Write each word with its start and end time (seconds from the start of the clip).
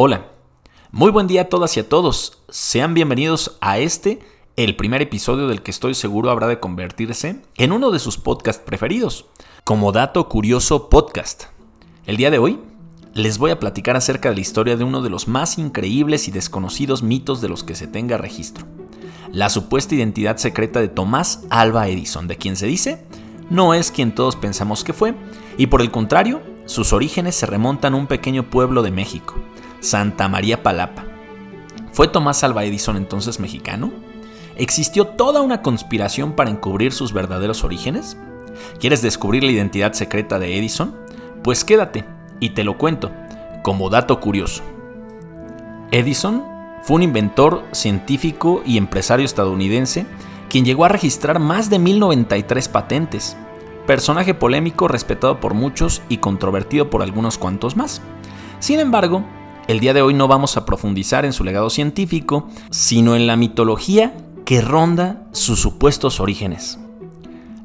Hola, 0.00 0.28
muy 0.92 1.10
buen 1.10 1.26
día 1.26 1.40
a 1.40 1.48
todas 1.48 1.76
y 1.76 1.80
a 1.80 1.88
todos. 1.88 2.44
Sean 2.48 2.94
bienvenidos 2.94 3.58
a 3.60 3.80
este, 3.80 4.20
el 4.54 4.76
primer 4.76 5.02
episodio 5.02 5.48
del 5.48 5.60
que 5.60 5.72
estoy 5.72 5.94
seguro 5.94 6.30
habrá 6.30 6.46
de 6.46 6.60
convertirse 6.60 7.42
en 7.56 7.72
uno 7.72 7.90
de 7.90 7.98
sus 7.98 8.16
podcasts 8.16 8.62
preferidos, 8.64 9.26
como 9.64 9.90
dato 9.90 10.28
curioso 10.28 10.88
podcast. 10.88 11.46
El 12.06 12.16
día 12.16 12.30
de 12.30 12.38
hoy 12.38 12.60
les 13.12 13.38
voy 13.38 13.50
a 13.50 13.58
platicar 13.58 13.96
acerca 13.96 14.28
de 14.28 14.36
la 14.36 14.40
historia 14.40 14.76
de 14.76 14.84
uno 14.84 15.02
de 15.02 15.10
los 15.10 15.26
más 15.26 15.58
increíbles 15.58 16.28
y 16.28 16.30
desconocidos 16.30 17.02
mitos 17.02 17.40
de 17.40 17.48
los 17.48 17.64
que 17.64 17.74
se 17.74 17.88
tenga 17.88 18.18
registro. 18.18 18.66
La 19.32 19.48
supuesta 19.48 19.96
identidad 19.96 20.36
secreta 20.36 20.78
de 20.80 20.86
Tomás 20.86 21.42
Alba 21.50 21.88
Edison, 21.88 22.28
de 22.28 22.36
quien 22.36 22.54
se 22.54 22.68
dice 22.68 23.04
no 23.50 23.74
es 23.74 23.90
quien 23.90 24.14
todos 24.14 24.36
pensamos 24.36 24.84
que 24.84 24.92
fue, 24.92 25.16
y 25.56 25.66
por 25.66 25.80
el 25.80 25.90
contrario, 25.90 26.40
sus 26.66 26.92
orígenes 26.92 27.34
se 27.34 27.46
remontan 27.46 27.94
a 27.94 27.96
un 27.96 28.06
pequeño 28.06 28.48
pueblo 28.48 28.82
de 28.82 28.92
México, 28.92 29.34
Santa 29.80 30.28
María 30.28 30.62
Palapa. 30.62 31.04
¿Fue 31.92 32.08
Tomás 32.08 32.44
Alva 32.44 32.64
Edison 32.64 32.96
entonces 32.96 33.40
mexicano? 33.40 33.92
¿Existió 34.56 35.06
toda 35.06 35.40
una 35.40 35.62
conspiración 35.62 36.32
para 36.32 36.50
encubrir 36.50 36.92
sus 36.92 37.12
verdaderos 37.12 37.64
orígenes? 37.64 38.16
¿Quieres 38.80 39.02
descubrir 39.02 39.44
la 39.44 39.52
identidad 39.52 39.92
secreta 39.92 40.38
de 40.38 40.58
Edison? 40.58 40.96
Pues 41.42 41.64
quédate 41.64 42.04
y 42.40 42.50
te 42.50 42.64
lo 42.64 42.76
cuento, 42.76 43.12
como 43.62 43.90
dato 43.90 44.20
curioso. 44.20 44.62
Edison 45.90 46.44
fue 46.82 46.96
un 46.96 47.02
inventor, 47.02 47.64
científico 47.72 48.62
y 48.64 48.76
empresario 48.76 49.24
estadounidense 49.24 50.06
quien 50.48 50.64
llegó 50.64 50.84
a 50.84 50.88
registrar 50.88 51.38
más 51.38 51.70
de 51.70 51.78
1093 51.78 52.68
patentes. 52.68 53.36
Personaje 53.86 54.34
polémico 54.34 54.88
respetado 54.88 55.40
por 55.40 55.54
muchos 55.54 56.02
y 56.08 56.18
controvertido 56.18 56.90
por 56.90 57.02
algunos 57.02 57.38
cuantos 57.38 57.76
más. 57.76 58.02
Sin 58.58 58.80
embargo, 58.80 59.24
el 59.68 59.80
día 59.80 59.92
de 59.92 60.02
hoy 60.02 60.14
no 60.14 60.28
vamos 60.28 60.56
a 60.56 60.64
profundizar 60.64 61.26
en 61.26 61.34
su 61.34 61.44
legado 61.44 61.68
científico, 61.68 62.48
sino 62.70 63.14
en 63.14 63.26
la 63.26 63.36
mitología 63.36 64.16
que 64.46 64.62
ronda 64.62 65.28
sus 65.32 65.60
supuestos 65.60 66.20
orígenes. 66.20 66.78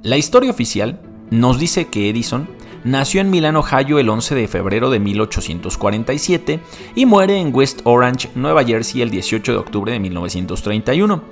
La 0.01 0.17
historia 0.17 0.51
oficial 0.51 0.99
nos 1.31 1.57
dice 1.57 1.87
que 1.87 2.09
Edison 2.09 2.49
nació 2.83 3.21
en 3.21 3.29
Milán, 3.29 3.55
Ohio 3.55 3.99
el 3.99 4.09
11 4.09 4.35
de 4.35 4.49
febrero 4.49 4.89
de 4.89 4.99
1847 4.99 6.59
y 6.93 7.05
muere 7.05 7.39
en 7.39 7.55
West 7.55 7.79
Orange, 7.85 8.29
Nueva 8.35 8.65
Jersey 8.65 9.01
el 9.01 9.09
18 9.09 9.53
de 9.53 9.57
octubre 9.57 9.93
de 9.93 10.01
1931. 10.01 11.23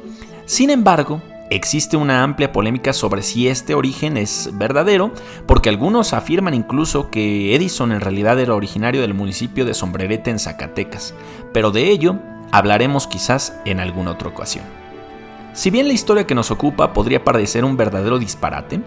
Sin 0.46 0.70
embargo, 0.70 1.22
Existe 1.52 1.98
una 1.98 2.24
amplia 2.24 2.54
polémica 2.54 2.94
sobre 2.94 3.22
si 3.24 3.50
este 3.50 3.76
origen 3.76 4.16
es 4.16 4.52
verdadero, 4.54 5.12
porque 5.46 5.68
algunos 5.68 6.14
afirman 6.14 6.54
incluso 6.54 7.12
que 7.12 7.54
Edison 7.54 7.92
en 7.92 8.00
realidad 8.00 8.40
era 8.40 8.56
originario 8.56 9.02
del 9.02 9.14
municipio 9.14 9.66
de 9.66 9.74
Sombrerete 9.74 10.30
en 10.30 10.40
Zacatecas, 10.40 11.14
pero 11.52 11.72
de 11.72 11.90
ello 11.90 12.16
hablaremos 12.54 13.06
quizás 13.06 13.54
en 13.66 13.82
alguna 13.82 14.12
otra 14.12 14.30
ocasión. 14.30 14.64
Si 15.52 15.72
bien 15.72 15.90
la 15.90 15.94
historia 15.94 16.26
que 16.26 16.36
nos 16.36 16.52
ocupa 16.52 16.94
podría 16.94 17.26
parecer 17.26 17.66
un 17.66 17.76
verdadero 17.76 18.18
disparate, 18.18 18.80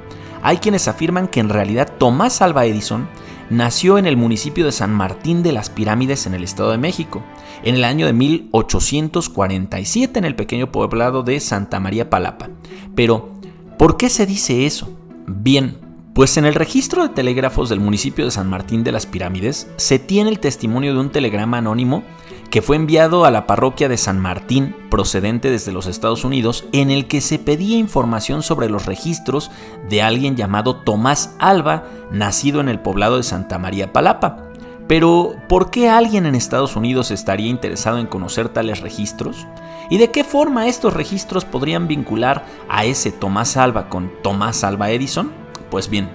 hay 0.42 0.56
quienes 0.56 0.88
afirman 0.88 1.28
que 1.28 1.40
en 1.40 1.50
realidad 1.50 1.92
Tomás 1.98 2.40
Alva 2.40 2.64
Edison 2.64 3.10
nació 3.50 3.98
en 3.98 4.06
el 4.06 4.17
municipio 4.17 4.64
de 4.64 4.73
San 4.73 4.92
Martín 4.92 5.42
de 5.42 5.53
las 5.53 5.70
Pirámides 5.70 6.27
en 6.27 6.34
el 6.34 6.45
Estado 6.45 6.70
de 6.70 6.78
México, 6.78 7.23
en 7.62 7.75
el 7.75 7.84
año 7.84 8.06
de 8.06 8.12
1847 8.12 10.19
en 10.19 10.25
el 10.25 10.34
pequeño 10.34 10.73
poblado 10.73 11.23
de 11.23 11.41
Santa 11.41 11.81
María 11.81 12.11
Palapa. 12.11 12.48
Pero, 12.95 13.33
¿por 13.78 13.97
qué 13.97 14.09
se 14.09 14.27
dice 14.27 14.67
eso? 14.67 14.97
Bien, 15.27 15.78
pues 16.15 16.37
en 16.37 16.45
el 16.45 16.55
registro 16.55 17.03
de 17.03 17.15
telégrafos 17.15 17.69
del 17.69 17.81
municipio 17.81 18.25
de 18.25 18.31
San 18.31 18.48
Martín 18.48 18.84
de 18.84 18.92
las 18.92 19.06
Pirámides 19.06 19.69
se 19.77 19.98
tiene 19.98 20.31
el 20.31 20.39
testimonio 20.39 20.95
de 20.95 21.00
un 21.00 21.11
telegrama 21.11 21.59
anónimo 21.59 22.05
que 22.50 22.62
fue 22.62 22.77
enviado 22.77 23.25
a 23.25 23.31
la 23.31 23.47
parroquia 23.47 23.89
de 23.89 23.97
San 23.97 24.20
Martín, 24.20 24.77
procedente 24.91 25.50
desde 25.50 25.73
los 25.73 25.87
Estados 25.87 26.25
Unidos, 26.25 26.67
en 26.73 26.91
el 26.91 27.06
que 27.06 27.20
se 27.20 27.39
pedía 27.39 27.78
información 27.78 28.42
sobre 28.42 28.69
los 28.69 28.87
registros 28.87 29.50
de 29.88 30.03
alguien 30.03 30.37
llamado 30.37 30.77
Tomás 30.77 31.34
Alba, 31.38 31.84
nacido 32.10 32.60
en 32.60 32.69
el 32.69 32.81
poblado 32.81 33.16
de 33.16 33.22
Santa 33.22 33.59
María 33.59 33.93
Palapa. 33.93 34.50
Pero, 34.87 35.34
¿por 35.49 35.71
qué 35.71 35.88
alguien 35.88 36.27
en 36.27 36.34
Estados 36.34 36.77
Unidos 36.77 37.10
estaría 37.10 37.49
interesado 37.49 37.99
en 37.99 38.06
conocer 38.06 38.50
tales 38.50 38.81
registros? 38.81 39.47
¿Y 39.91 39.99
de 39.99 40.10
qué 40.10 40.25
forma 40.25 40.66
estos 40.66 40.93
registros 40.93 41.44
podrían 41.44 41.88
vincular 41.88 42.44
a 42.69 42.84
ese 42.84 43.10
Tomás 43.10 43.56
Alba 43.56 43.88
con 43.88 44.10
Tomás 44.22 44.62
Alba 44.62 44.91
Edison? 44.91 45.33
Pues 45.71 45.88
bien, 45.88 46.09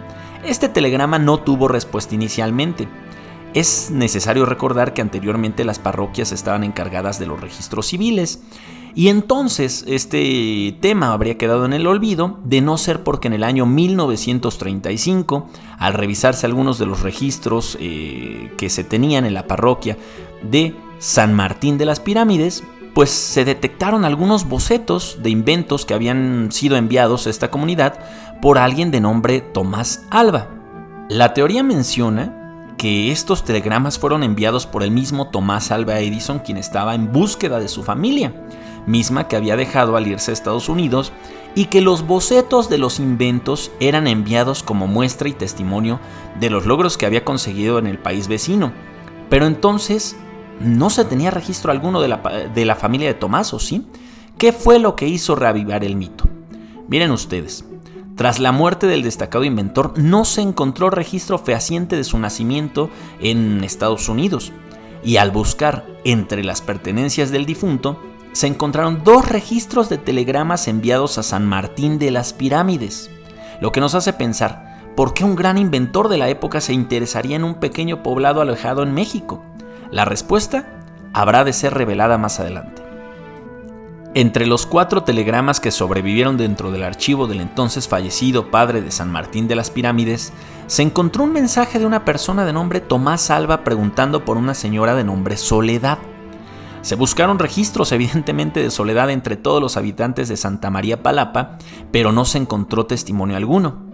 este 0.44 0.70
telegrama 0.70 1.20
no 1.20 1.40
tuvo 1.40 1.68
respuesta 1.68 2.16
inicialmente, 2.16 2.88
es 3.54 3.92
necesario 3.92 4.46
recordar 4.46 4.94
que 4.94 5.02
anteriormente 5.02 5.64
las 5.64 5.80
parroquias 5.80 6.32
estaban 6.32 6.64
encargadas 6.64 7.20
de 7.20 7.26
los 7.26 7.40
registros 7.40 7.88
civiles 7.88 8.42
y 8.96 9.10
entonces 9.10 9.86
este 9.88 10.76
tema 10.82 11.14
habría 11.14 11.38
quedado 11.38 11.66
en 11.66 11.74
el 11.74 11.88
olvido 11.88 12.40
de 12.44 12.62
no 12.62 12.78
ser 12.78 13.04
porque 13.04 13.28
en 13.28 13.34
el 13.34 13.44
año 13.44 13.66
1935, 13.66 15.48
al 15.78 15.94
revisarse 15.94 16.46
algunos 16.46 16.80
de 16.80 16.86
los 16.86 17.02
registros 17.02 17.78
eh, 17.80 18.52
que 18.58 18.70
se 18.70 18.84
tenían 18.84 19.26
en 19.26 19.34
la 19.34 19.48
parroquia 19.48 19.98
de 20.42 20.76
San 20.98 21.34
Martín 21.34 21.78
de 21.78 21.86
las 21.86 22.00
Pirámides, 22.00 22.64
pues 22.94 23.12
se 23.12 23.46
detectaron 23.46 24.06
algunos 24.06 24.50
bocetos 24.50 25.20
de 25.22 25.30
inventos 25.30 25.86
que 25.86 25.94
habían 25.94 26.52
sido 26.52 26.76
enviados 26.76 27.28
a 27.28 27.30
esta 27.30 27.52
comunidad 27.52 28.00
por 28.42 28.58
alguien 28.58 28.92
de 28.92 29.00
nombre 29.00 29.42
Tomás 29.42 30.06
Alba. 30.10 30.50
La 31.10 31.34
teoría 31.34 31.64
menciona 31.64 32.39
que 32.80 33.12
estos 33.12 33.44
telegramas 33.44 34.00
fueron 34.00 34.24
enviados 34.24 34.66
por 34.66 34.84
el 34.84 34.92
mismo 34.92 35.28
Tomás 35.28 35.70
Alva 35.70 36.00
Edison, 36.00 36.40
quien 36.40 36.56
estaba 36.56 36.96
en 36.96 37.12
búsqueda 37.12 37.60
de 37.60 37.68
su 37.68 37.84
familia, 37.84 38.34
misma 38.88 39.28
que 39.28 39.36
había 39.36 39.58
dejado 39.58 39.98
al 39.98 40.08
irse 40.08 40.32
a 40.32 40.34
Estados 40.34 40.70
Unidos, 40.70 41.12
y 41.56 41.66
que 41.66 41.82
los 41.82 42.08
bocetos 42.08 42.70
de 42.70 42.78
los 42.78 43.02
inventos 43.02 43.70
eran 43.82 44.08
enviados 44.08 44.64
como 44.64 44.88
muestra 44.88 45.28
y 45.28 45.34
testimonio 45.34 46.00
de 46.40 46.50
los 46.50 46.66
logros 46.66 46.98
que 46.98 47.06
había 47.06 47.26
conseguido 47.26 47.80
en 47.80 47.88
el 47.88 48.00
país 48.00 48.30
vecino. 48.30 48.72
Pero 49.30 49.46
entonces 49.46 50.16
no 50.62 50.90
se 50.90 51.04
tenía 51.04 51.32
registro 51.32 51.74
alguno 51.74 52.00
de 52.00 52.08
la, 52.08 52.18
de 52.54 52.66
la 52.66 52.78
familia 52.78 53.10
de 53.10 53.14
Tomás, 53.14 53.54
¿o 53.54 53.60
sí? 53.60 53.88
¿Qué 54.38 54.54
fue 54.54 54.80
lo 54.80 54.96
que 54.96 55.06
hizo 55.06 55.36
reavivar 55.36 55.84
el 55.84 55.98
mito? 55.98 56.30
Miren 56.88 57.12
ustedes, 57.12 57.66
tras 58.20 58.40
la 58.40 58.52
muerte 58.52 58.86
del 58.86 59.02
destacado 59.02 59.46
inventor, 59.46 59.94
no 59.96 60.26
se 60.26 60.42
encontró 60.42 60.90
registro 60.90 61.38
fehaciente 61.38 61.96
de 61.96 62.04
su 62.04 62.20
nacimiento 62.20 62.90
en 63.22 63.64
Estados 63.64 64.10
Unidos, 64.10 64.52
y 65.06 65.16
al 65.16 65.32
buscar 65.32 65.86
entre 66.04 66.44
las 66.44 66.60
pertenencias 66.60 67.32
del 67.32 67.46
difunto, 67.46 68.04
se 68.34 68.48
encontraron 68.48 69.06
dos 69.06 69.30
registros 69.30 69.88
de 69.88 69.98
telegramas 69.98 70.68
enviados 70.68 71.18
a 71.18 71.24
San 71.24 71.48
Martín 71.48 71.98
de 71.98 72.12
las 72.12 72.34
Pirámides, 72.34 73.10
lo 73.62 73.72
que 73.72 73.80
nos 73.80 73.96
hace 73.96 74.12
pensar, 74.12 74.82
¿por 74.98 75.14
qué 75.14 75.24
un 75.24 75.38
gran 75.38 75.58
inventor 75.58 76.10
de 76.10 76.18
la 76.18 76.28
época 76.28 76.60
se 76.60 76.74
interesaría 76.74 77.38
en 77.38 77.46
un 77.46 77.56
pequeño 77.56 78.04
poblado 78.04 78.42
alejado 78.42 78.84
en 78.84 78.94
México? 78.94 79.42
La 79.92 80.04
respuesta 80.04 80.84
habrá 81.14 81.46
de 81.46 81.54
ser 81.54 81.74
revelada 81.74 82.18
más 82.18 82.42
adelante. 82.42 82.89
Entre 84.16 84.48
los 84.48 84.66
cuatro 84.66 85.04
telegramas 85.04 85.60
que 85.60 85.70
sobrevivieron 85.70 86.36
dentro 86.36 86.72
del 86.72 86.82
archivo 86.82 87.28
del 87.28 87.42
entonces 87.42 87.88
fallecido 87.88 88.50
padre 88.50 88.82
de 88.82 88.90
San 88.90 89.12
Martín 89.12 89.48
de 89.48 89.56
las 89.56 89.70
Pirámides, 89.70 90.34
se 90.66 90.82
encontró 90.82 91.26
un 91.26 91.32
mensaje 91.32 91.78
de 91.78 91.86
una 91.86 92.06
persona 92.06 92.44
de 92.44 92.52
nombre 92.52 92.82
Tomás 92.82 93.30
Alba 93.30 93.64
preguntando 93.64 94.26
por 94.26 94.38
una 94.38 94.56
señora 94.56 94.96
de 94.96 95.04
nombre 95.04 95.38
Soledad. 95.38 96.00
Se 96.82 96.96
buscaron 96.96 97.38
registros 97.38 97.92
evidentemente 97.92 98.64
de 98.64 98.72
Soledad 98.72 99.12
entre 99.12 99.36
todos 99.36 99.62
los 99.62 99.78
habitantes 99.78 100.28
de 100.28 100.38
Santa 100.38 100.72
María 100.72 101.04
Palapa, 101.04 101.60
pero 101.92 102.12
no 102.12 102.26
se 102.26 102.40
encontró 102.40 102.88
testimonio 102.88 103.38
alguno. 103.38 103.90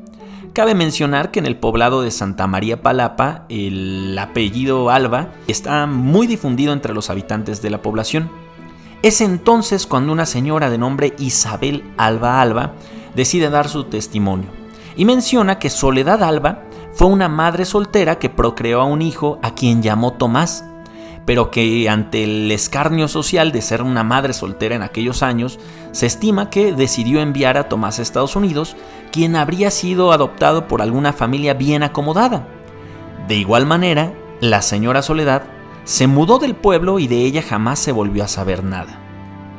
Cabe 0.53 0.75
mencionar 0.75 1.31
que 1.31 1.39
en 1.39 1.45
el 1.45 1.57
poblado 1.57 2.01
de 2.01 2.11
Santa 2.11 2.47
María 2.47 2.81
Palapa 2.81 3.45
el 3.49 4.17
apellido 4.17 4.89
Alba 4.89 5.27
está 5.49 5.85
muy 5.87 6.25
difundido 6.25 6.71
entre 6.71 6.93
los 6.93 7.09
habitantes 7.09 7.61
de 7.61 7.69
la 7.69 7.81
población. 7.81 8.44
Es 9.06 9.22
entonces 9.22 9.86
cuando 9.86 10.12
una 10.12 10.25
señora 10.25 10.72
de 10.72 10.80
nombre 10.80 11.13
Isabel 11.19 11.84
Alba 11.96 12.42
Alba 12.42 12.74
decide 13.13 13.52
dar 13.52 13.69
su 13.69 13.84
testimonio 13.84 14.50
y 14.96 15.06
menciona 15.06 15.60
que 15.60 15.69
Soledad 15.69 16.24
Alba 16.24 16.63
fue 16.92 17.06
una 17.06 17.30
madre 17.30 17.66
soltera 17.66 18.18
que 18.18 18.31
procreó 18.31 18.81
a 18.81 18.86
un 18.86 19.04
hijo 19.04 19.38
a 19.44 19.54
quien 19.54 19.84
llamó 19.84 20.13
Tomás, 20.13 20.66
pero 21.24 21.52
que 21.52 21.88
ante 21.88 22.24
el 22.24 22.52
escarnio 22.52 23.07
social 23.07 23.52
de 23.52 23.62
ser 23.62 23.84
una 23.84 24.04
madre 24.04 24.34
soltera 24.34 24.74
en 24.74 24.81
aquellos 24.81 25.22
años, 25.22 25.60
se 25.92 26.07
estima 26.07 26.50
que 26.50 26.74
decidió 26.74 27.19
enviar 27.19 27.60
a 27.60 27.69
Tomás 27.69 28.00
a 28.00 28.02
Estados 28.02 28.36
Unidos, 28.36 28.75
quien 29.12 29.36
habría 29.36 29.69
sido 29.69 30.13
adoptado 30.13 30.68
por 30.68 30.81
alguna 30.81 31.13
familia 31.13 31.54
bien 31.54 31.84
acomodada. 31.84 32.48
De 33.28 33.36
igual 33.36 33.68
manera, 33.68 34.16
la 34.42 34.63
señora 34.63 35.04
Soledad 35.04 35.44
se 35.85 36.07
mudó 36.07 36.39
del 36.39 36.55
pueblo 36.55 36.99
y 36.99 37.07
de 37.07 37.23
ella 37.25 37.41
jamás 37.41 37.79
se 37.79 37.91
volvió 37.91 38.23
a 38.23 38.27
saber 38.27 38.63
nada. 38.63 38.99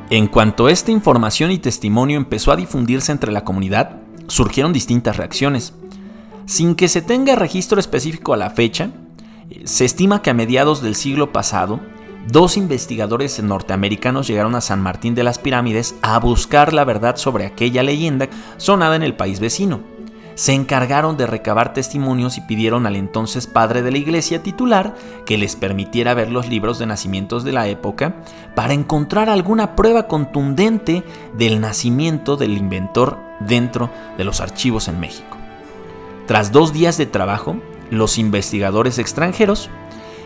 En 0.09 0.27
cuanto 0.27 0.69
esta 0.69 0.91
información 0.91 1.51
y 1.51 1.57
testimonio 1.57 2.17
empezó 2.17 2.51
a 2.51 2.55
difundirse 2.55 3.11
entre 3.11 3.31
la 3.31 3.43
comunidad, 3.43 3.97
surgieron 4.27 4.73
distintas 4.73 5.17
reacciones. 5.17 5.73
Sin 6.45 6.75
que 6.75 6.87
se 6.87 7.01
tenga 7.01 7.35
registro 7.35 7.79
específico 7.79 8.33
a 8.33 8.37
la 8.37 8.49
fecha, 8.49 8.91
se 9.63 9.85
estima 9.85 10.21
que 10.21 10.29
a 10.29 10.33
mediados 10.33 10.81
del 10.81 10.95
siglo 10.95 11.31
pasado, 11.31 11.79
dos 12.29 12.57
investigadores 12.57 13.41
norteamericanos 13.41 14.27
llegaron 14.27 14.55
a 14.55 14.61
San 14.61 14.81
Martín 14.81 15.15
de 15.15 15.23
las 15.23 15.39
Pirámides 15.39 15.95
a 16.01 16.19
buscar 16.19 16.73
la 16.73 16.83
verdad 16.83 17.15
sobre 17.15 17.45
aquella 17.45 17.83
leyenda 17.83 18.29
sonada 18.57 18.95
en 18.97 19.03
el 19.03 19.15
país 19.15 19.39
vecino. 19.39 19.96
Se 20.37 20.53
encargaron 20.53 21.17
de 21.17 21.25
recabar 21.25 21.73
testimonios 21.73 22.37
y 22.37 22.41
pidieron 22.41 22.85
al 22.85 22.95
entonces 22.95 23.47
padre 23.47 23.81
de 23.81 23.89
la 23.89 23.97
iglesia 23.97 24.43
titular 24.43 24.93
que 25.25 25.35
les 25.35 25.55
permitiera 25.55 26.13
ver 26.13 26.31
los 26.31 26.47
libros 26.47 26.77
de 26.77 26.85
nacimientos 26.85 27.43
de 27.43 27.53
la 27.53 27.67
época 27.67 28.17
para 28.53 28.73
encontrar 28.73 29.31
alguna 29.31 29.75
prueba 29.75 30.07
contundente 30.07 31.03
del 31.35 31.59
nacimiento 31.59 32.37
del 32.37 32.55
inventor 32.55 33.17
dentro 33.39 33.89
de 34.15 34.25
los 34.25 34.39
archivos 34.39 34.87
en 34.87 34.99
México. 34.99 35.37
Tras 36.27 36.51
dos 36.51 36.71
días 36.71 36.99
de 36.99 37.07
trabajo, 37.07 37.55
los 37.89 38.19
investigadores 38.19 38.99
extranjeros 38.99 39.71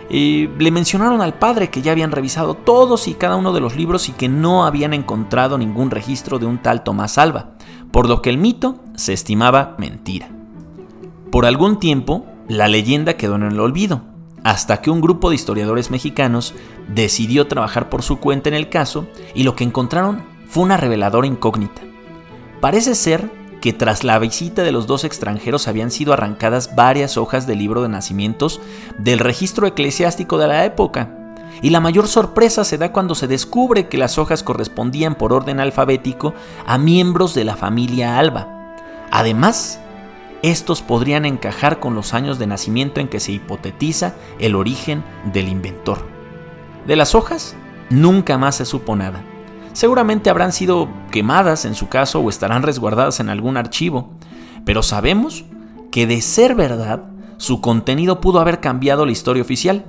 y 0.10 0.50
le 0.60 0.72
mencionaron 0.72 1.22
al 1.22 1.36
padre 1.36 1.70
que 1.70 1.82
ya 1.82 1.94
habían 1.94 2.12
revisado 2.12 2.56
todos 2.56 3.08
y 3.08 3.14
cada 3.14 3.38
uno 3.38 3.54
de 3.54 3.62
los 3.62 3.78
libros 3.78 4.10
y 4.10 4.12
que 4.12 4.28
no 4.28 4.66
habían 4.66 4.94
encontrado 4.94 5.58
ningún 5.58 5.90
registro 5.90 6.38
de 6.38 6.48
un 6.48 6.58
tal 6.58 6.84
Tomás 6.84 7.18
Alba, 7.18 7.52
por 7.94 8.10
lo 8.10 8.22
que 8.22 8.30
el 8.30 8.38
mito 8.38 8.76
se 9.02 9.14
estimaba 9.14 9.76
mentira. 9.78 10.30
Por 11.32 11.46
algún 11.46 11.80
tiempo, 11.80 12.26
la 12.48 12.68
leyenda 12.68 13.16
quedó 13.16 13.36
en 13.36 13.44
el 13.44 13.60
olvido, 13.60 14.02
hasta 14.44 14.82
que 14.82 14.92
un 14.92 15.02
grupo 15.02 15.30
de 15.30 15.36
historiadores 15.36 15.92
mexicanos 15.92 16.54
decidió 16.88 17.48
trabajar 17.48 17.90
por 17.90 18.04
su 18.04 18.20
cuenta 18.20 18.50
en 18.50 18.56
el 18.56 18.70
caso 18.70 19.08
y 19.34 19.44
lo 19.44 19.56
que 19.56 19.64
encontraron 19.64 20.24
fue 20.48 20.64
una 20.64 20.78
reveladora 20.78 21.28
incógnita. 21.28 21.82
Parece 22.60 22.96
ser 22.96 23.32
que 23.62 23.74
tras 23.74 24.04
la 24.04 24.20
visita 24.20 24.64
de 24.64 24.72
los 24.72 24.88
dos 24.88 25.04
extranjeros 25.04 25.68
habían 25.68 25.92
sido 25.92 26.14
arrancadas 26.14 26.76
varias 26.76 27.18
hojas 27.18 27.48
del 27.48 27.60
libro 27.60 27.82
de 27.82 27.90
nacimientos 27.90 28.60
del 28.98 29.20
registro 29.20 29.68
eclesiástico 29.68 30.38
de 30.38 30.48
la 30.48 30.66
época. 30.66 31.18
Y 31.62 31.70
la 31.70 31.80
mayor 31.80 32.08
sorpresa 32.08 32.64
se 32.64 32.80
da 32.80 32.92
cuando 32.92 33.14
se 33.14 33.28
descubre 33.28 33.88
que 33.88 33.98
las 33.98 34.18
hojas 34.18 34.42
correspondían 34.42 35.16
por 35.16 35.32
orden 35.32 35.60
alfabético 35.60 36.34
a 36.66 36.78
miembros 36.80 37.36
de 37.36 37.44
la 37.44 37.56
familia 37.56 38.18
Alba. 38.18 38.61
Además, 39.12 39.80
estos 40.42 40.82
podrían 40.82 41.26
encajar 41.26 41.80
con 41.80 41.94
los 41.94 42.14
años 42.14 42.40
de 42.40 42.48
nacimiento 42.48 43.00
en 43.00 43.10
que 43.10 43.20
se 43.20 43.34
hipotetiza 43.34 44.16
el 44.40 44.56
origen 44.56 45.04
del 45.32 45.50
inventor. 45.50 46.00
De 46.88 46.96
las 46.96 47.14
hojas, 47.14 47.56
nunca 47.90 48.38
más 48.38 48.56
se 48.56 48.66
supo 48.66 48.96
nada. 48.96 49.22
Seguramente 49.74 50.30
habrán 50.30 50.52
sido 50.52 50.90
quemadas 51.12 51.66
en 51.66 51.76
su 51.76 51.88
caso 51.88 52.20
o 52.20 52.30
estarán 52.30 52.64
resguardadas 52.64 53.20
en 53.20 53.30
algún 53.30 53.58
archivo, 53.58 54.10
pero 54.66 54.82
sabemos 54.82 55.46
que 55.92 56.08
de 56.08 56.22
ser 56.22 56.56
verdad, 56.56 57.04
su 57.38 57.62
contenido 57.62 58.22
pudo 58.22 58.40
haber 58.40 58.60
cambiado 58.60 59.06
la 59.06 59.12
historia 59.12 59.44
oficial, 59.44 59.86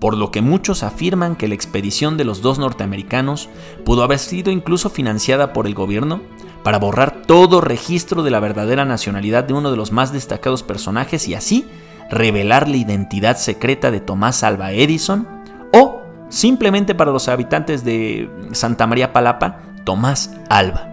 por 0.00 0.16
lo 0.16 0.30
que 0.30 0.42
muchos 0.42 0.82
afirman 0.82 1.36
que 1.36 1.48
la 1.48 1.54
expedición 1.54 2.16
de 2.16 2.24
los 2.24 2.42
dos 2.42 2.58
norteamericanos 2.58 3.48
pudo 3.84 4.02
haber 4.02 4.18
sido 4.18 4.50
incluso 4.50 4.90
financiada 4.90 5.52
por 5.52 5.66
el 5.66 5.74
gobierno 5.74 6.20
para 6.62 6.78
borrar 6.78 7.22
todo 7.26 7.60
registro 7.60 8.22
de 8.22 8.30
la 8.30 8.40
verdadera 8.40 8.84
nacionalidad 8.84 9.44
de 9.44 9.54
uno 9.54 9.70
de 9.70 9.76
los 9.76 9.92
más 9.92 10.12
destacados 10.12 10.62
personajes 10.62 11.28
y 11.28 11.34
así 11.34 11.66
revelar 12.10 12.68
la 12.68 12.76
identidad 12.76 13.36
secreta 13.36 13.90
de 13.90 14.00
Tomás 14.00 14.42
Alba 14.42 14.72
Edison 14.72 15.28
o 15.72 16.02
simplemente 16.28 16.94
para 16.94 17.12
los 17.12 17.28
habitantes 17.28 17.84
de 17.84 18.30
Santa 18.52 18.86
María 18.86 19.12
Palapa, 19.12 19.60
Tomás 19.84 20.34
Alba. 20.48 20.88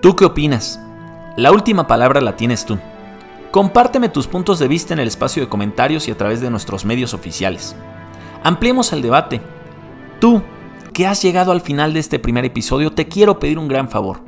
¿Tú 0.00 0.16
qué 0.16 0.24
opinas? 0.24 0.80
La 1.36 1.52
última 1.52 1.86
palabra 1.86 2.20
la 2.20 2.36
tienes 2.36 2.64
tú. 2.64 2.78
Compárteme 3.50 4.08
tus 4.08 4.28
puntos 4.28 4.60
de 4.60 4.68
vista 4.68 4.94
en 4.94 5.00
el 5.00 5.08
espacio 5.08 5.42
de 5.42 5.48
comentarios 5.48 6.06
y 6.06 6.12
a 6.12 6.16
través 6.16 6.40
de 6.40 6.50
nuestros 6.50 6.84
medios 6.84 7.14
oficiales. 7.14 7.74
Ampliemos 8.44 8.92
el 8.92 9.02
debate. 9.02 9.40
Tú, 10.20 10.40
que 10.92 11.08
has 11.08 11.20
llegado 11.20 11.50
al 11.50 11.60
final 11.60 11.92
de 11.92 11.98
este 11.98 12.20
primer 12.20 12.44
episodio, 12.44 12.92
te 12.92 13.08
quiero 13.08 13.40
pedir 13.40 13.58
un 13.58 13.66
gran 13.66 13.88
favor. 13.88 14.20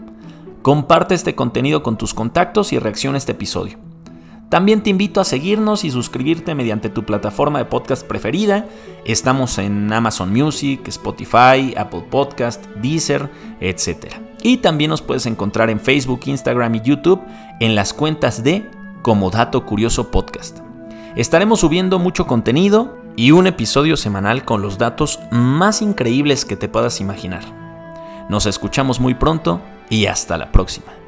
Comparte 0.63 1.15
este 1.15 1.37
contenido 1.37 1.85
con 1.85 1.97
tus 1.97 2.15
contactos 2.15 2.73
y 2.73 2.81
reacciona 2.81 3.15
a 3.17 3.19
este 3.19 3.33
episodio. 3.33 3.79
También 4.49 4.83
te 4.83 4.91
invito 4.91 5.21
a 5.21 5.25
seguirnos 5.25 5.85
y 5.85 5.91
suscribirte 5.93 6.57
mediante 6.57 6.91
tu 6.91 7.05
plataforma 7.05 7.61
de 7.61 7.65
podcast 7.67 8.05
preferida. 8.05 8.67
Estamos 9.05 9.57
en 9.59 9.93
Amazon 9.93 10.33
Music, 10.33 10.87
Spotify, 10.89 11.75
Apple 11.77 12.07
Podcast, 12.11 12.67
Deezer, 12.83 13.31
etc. 13.61 14.17
Y 14.43 14.57
también 14.59 14.91
nos 14.91 15.01
puedes 15.01 15.27
encontrar 15.27 15.71
en 15.71 15.79
Facebook, 15.79 16.23
Instagram 16.27 16.75
y 16.75 16.81
YouTube 16.81 17.23
en 17.61 17.77
las 17.77 17.95
cuentas 17.95 18.43
de 18.43 18.82
Como 19.03 19.31
Dato 19.31 19.67
Curioso 19.67 20.13
Podcast. 20.13 20.61
Estaremos 21.17 21.61
subiendo 21.61 21.99
mucho 21.99 22.27
contenido 22.27 22.97
y 23.17 23.33
un 23.33 23.49
episodio 23.49 23.97
semanal 23.97 24.45
con 24.45 24.63
los 24.63 24.79
datos 24.79 25.19
más 25.33 25.83
increíbles 25.83 26.45
que 26.45 26.57
te 26.57 26.69
puedas 26.69 27.01
imaginar. 27.01 27.43
Nos 28.29 28.47
escuchamos 28.47 29.01
muy 29.01 29.15
pronto 29.15 29.61
y 29.91 30.07
hasta 30.07 30.39
la 30.39 30.53
próxima. 30.53 31.02